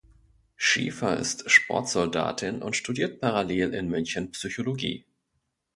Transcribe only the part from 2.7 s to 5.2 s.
studiert parallel in München Psychologie.